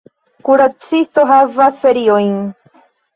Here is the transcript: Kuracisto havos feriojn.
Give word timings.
Kuracisto 0.45 1.25
havos 1.31 1.77
feriojn. 1.83 2.33